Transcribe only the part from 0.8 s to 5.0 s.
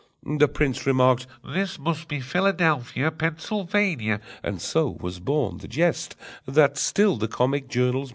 remarked: "This must be Philadelphia, Pennsylvania!" (And so